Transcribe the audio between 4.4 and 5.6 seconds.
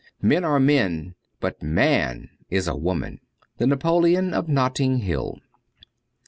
Notting Hill.'